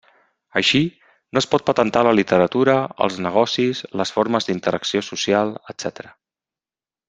Així, 0.59 0.79
no 1.37 1.41
es 1.43 1.47
pot 1.51 1.65
patentar 1.67 2.03
la 2.07 2.15
literatura, 2.21 2.75
els 3.07 3.19
negocis, 3.27 3.83
les 4.03 4.15
formes 4.19 4.49
d'interacció 4.51 5.07
social, 5.13 5.57
etc. 5.75 6.11